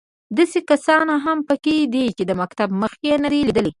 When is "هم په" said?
1.25-1.55